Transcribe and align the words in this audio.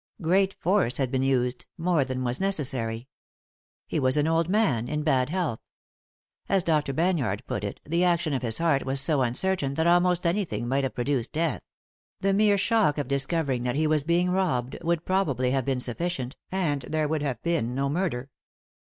Great 0.19 0.55
force 0.55 0.97
had 0.97 1.11
been 1.11 1.21
used; 1.21 1.67
more 1.77 2.03
than 2.03 2.23
was 2.23 2.39
necessary. 2.39 3.07
He 3.85 3.99
was 3.99 4.17
an 4.17 4.25
old 4.27 4.49
man, 4.49 4.87
in 4.87 5.03
bad 5.03 5.29
health. 5.29 5.59
As 6.49 6.63
Dr. 6.63 6.91
Banyard 6.91 7.43
put 7.45 7.63
it, 7.63 7.79
the 7.83 8.03
action 8.03 8.33
of 8.33 8.41
his 8.41 8.57
heart 8.57 8.83
was 8.83 8.99
so 8.99 9.21
uncertain 9.21 9.75
that 9.75 9.85
almost 9.85 10.25
anything 10.25 10.67
might 10.67 10.83
have 10.83 10.95
produced 10.95 11.33
death; 11.33 11.61
the 12.19 12.33
mere 12.33 12.57
shock 12.57 12.97
of 12.97 13.07
discovering 13.07 13.61
that 13.61 13.75
he 13.75 13.85
was 13.85 14.03
being 14.03 14.31
robbed 14.31 14.75
would 14.83 15.05
probably 15.05 15.51
have 15.51 15.65
been 15.65 15.79
sufficient, 15.79 16.35
and 16.51 16.81
there 16.89 17.07
would 17.07 17.21
have 17.21 17.39
been 17.43 17.75
no 17.75 17.87
murder. 17.87 18.31